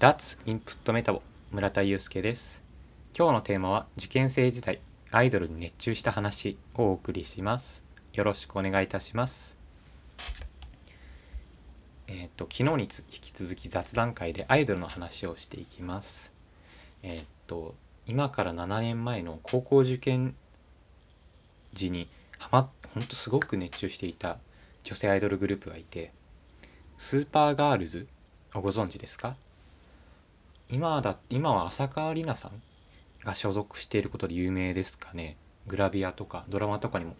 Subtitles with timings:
[0.00, 1.20] 脱インプットメタボ
[1.52, 2.62] 村田祐介です。
[3.14, 4.80] 今日のテーマは受験生時代
[5.10, 7.84] アイドルに熱中した話をお送りします。
[8.14, 9.58] よろしくお願いいたします。
[12.08, 12.88] えっ、と昨日に引
[13.20, 16.32] き続き雑談会でアイドルの話をしていきます。
[17.02, 17.74] えっ、と
[18.06, 20.34] 今から7年前の高校受験
[21.74, 22.08] 時に
[22.38, 24.38] はまほんとすごく熱中していた
[24.82, 26.10] 女性アイドルグループがいて
[26.96, 28.06] スーパーガールズ
[28.54, 29.36] をご存知ですか？
[30.70, 32.52] 今だ今は浅川里奈さん
[33.24, 35.36] が所属していることで有名ですかね。
[35.66, 37.16] グラビアとかドラマとかにも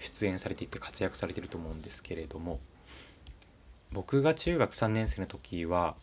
[0.00, 2.60] 出演されていて活躍されてると思うんですけれども。
[3.92, 5.94] 僕が中学3年生の時は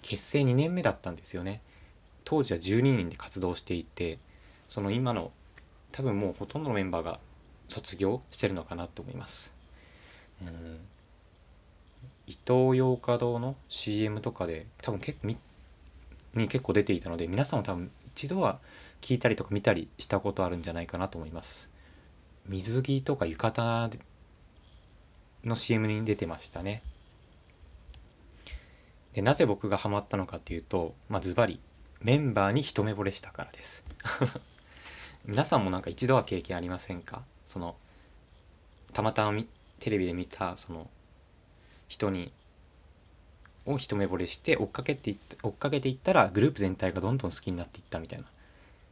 [0.00, 1.60] 結成2年目だったんですよね。
[2.24, 4.18] 当時は12人で活動していて
[4.68, 5.30] その今の
[5.92, 7.18] 多分もうほとんどのメンバーが
[7.68, 9.54] 卒業してるのかなと思います。
[10.40, 10.78] うん。
[12.26, 15.26] 伊東洋華堂の CM とかで多分結構
[16.34, 18.58] に結構出ていたので皆さんも多分一度は
[19.00, 21.70] 聞いたりとか見たりしたことあるんじゃないかなと思います。
[22.46, 23.90] 水着とか浴衣
[25.44, 26.82] の CM に出てましたね。
[29.14, 31.60] でなぜ僕がハマったのかっていうとまあズバリ
[32.00, 33.84] メンバーに一目惚れしたからです。
[35.24, 37.22] 皆さんもなんか一度は経験ありませんか？
[37.46, 37.76] その
[38.92, 39.42] たまたま
[39.80, 40.88] テレビで見たその
[41.88, 42.32] 人に
[43.66, 48.24] を一目惚れして追っかけていった追っかけていったらグループ全体がどんどん好きになっていったみたいな。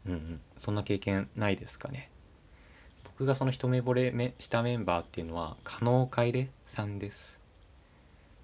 [0.06, 0.40] うんうん。
[0.58, 2.10] そんな経験ないですかね。
[3.04, 7.40] 僕がその一目惚れしたメンバーっていうのは加納楓さんです。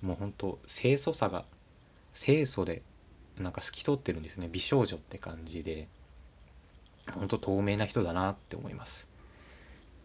[0.02, 1.44] もうほんと清楚さが
[2.14, 2.82] 清楚で
[3.38, 4.48] なんか透き通ってるんですね。
[4.50, 5.88] 美少女って感じで。
[7.14, 9.08] ほんと透明な人だなって思います。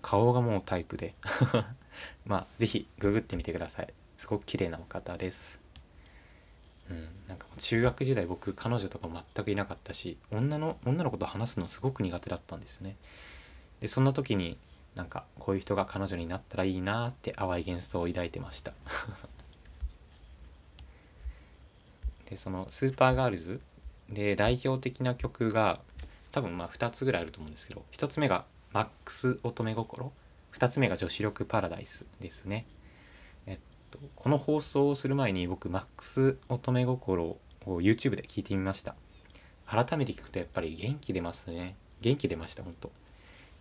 [0.01, 1.15] 顔がもうタイプで。
[2.25, 3.93] まあ是非ググってみてください。
[4.17, 5.62] すごく綺麗なお方です。
[6.89, 12.95] うん、なんか中学時代僕彼女とか全くいなかったし女の女の子と話すのすごく苦手だったんですよね。
[13.79, 14.57] でそんな時に
[14.95, 18.73] なんかこういう人が彼女になったらいいなって淡い幻想を抱いてました。
[22.29, 23.61] でそのスーパーガールズ
[24.09, 25.79] で代表的な曲が
[26.31, 30.11] 多分まあ2つぐらいあると思うんですけど1つ目が「マックス乙女心」
[30.53, 32.65] 2つ目が「女子力パラダイス」ですね。
[33.93, 38.95] とこの放送をする前に僕マックス乙女心を YouTube で聞いてみました。
[39.67, 41.75] 改めて聞くとやっぱり元気出ますね。
[42.01, 42.91] 元気出ました本当。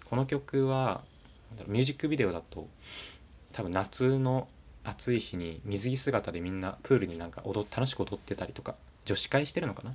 [0.09, 1.03] この曲は
[1.67, 2.67] ミュージックビデオだと
[3.53, 4.49] 多分夏の
[4.85, 9.95] 暑い日に水着姿でみんなプールになんか踊楽しく踊ってたりとか女子会してるのかな？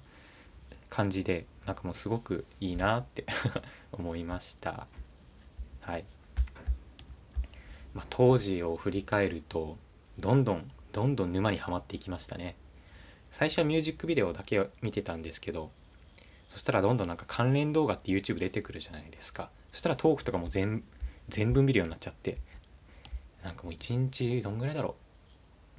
[0.90, 3.26] 感じでなんかもうすごくいいなって
[3.92, 4.88] 思いました。
[5.82, 6.06] はい、
[7.94, 9.78] まあ、当時を振り返ると
[10.20, 12.56] どんどんどんどん沼にはまっていきましたね。
[13.30, 15.70] 最初はミュージックビデオだけを見てたんですけど
[16.50, 19.50] そしたらどんどんなんか関連動画って YouTube 出てくるじゃないですか。
[19.72, 20.84] そしたらトークとかも全
[21.30, 22.38] 全部見るようになっちゃって
[23.44, 24.96] なんかもう一日どんぐらいだろ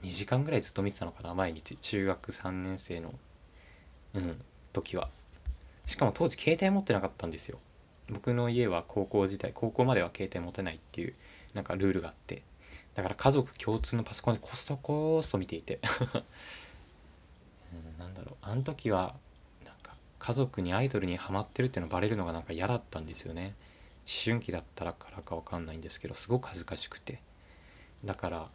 [0.03, 0.07] う。
[0.07, 1.77] 2時間ぐらいずっと見てたのかな毎日。
[1.77, 3.15] 中学3年生の
[4.15, 4.41] うん
[4.73, 5.09] 時は。
[5.87, 7.59] しかも当時携帯持ってなかったんですよ。
[8.11, 11.15] 僕の家は高校時代高校までは携帯持てないっていう
[11.55, 12.43] なんかルールがあって。
[12.99, 15.79] だから家族共通のパソコンでこそこそ見ていて。
[17.73, 18.37] うん、なんだろう。
[18.43, 19.15] あの時は
[19.65, 23.55] なんか家族にアイドルにハマってるっていうのバレるのがなんか嫌だったんですよね。
[24.01, 27.21] 思春期だったらからかわかんないんですけどすごく恥ずかしくて。
[28.05, 28.49] だから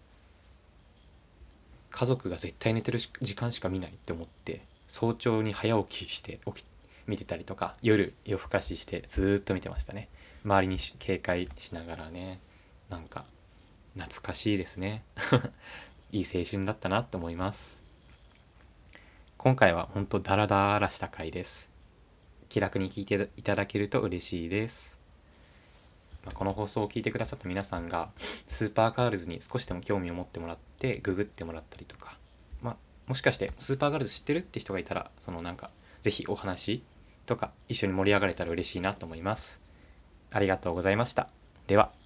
[1.92, 6.66] 家族が絶対寝てる時間しか見ないって思って早朝に早起きして起き
[7.08, 10.10] 見てたりとか夜夜更かししてずっと見てましたね。
[10.44, 12.42] 周りに警戒しながらね。
[12.90, 13.24] なんか
[13.96, 15.04] 懐かしいですね。
[16.12, 17.84] いい青春だったなと思います。
[19.38, 21.74] 今回は本当ダラダラした回です。
[22.54, 25.00] 気楽に聞いていただけると嬉しいです、
[26.24, 32.16] ま、この放送を聞いてくださった皆さんがスーパーガールズに少しでも興味を持ってもらってググってもらったりとか。
[32.62, 32.78] まあ
[33.08, 35.72] もしかしてスーパーガールズ知ってるって人がいたらそのなんか
[36.04, 36.84] 是非お話
[37.26, 39.64] とか一緒に盛り上がれたら嬉しいなと思います。
[40.32, 41.28] ありがとうございました。
[41.66, 42.03] では。